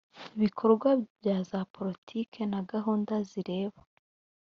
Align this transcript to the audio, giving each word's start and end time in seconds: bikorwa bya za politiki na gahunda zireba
bikorwa 0.41 0.89
bya 1.17 1.37
za 1.49 1.61
politiki 1.75 2.39
na 2.51 2.59
gahunda 2.71 3.13
zireba 3.29 3.81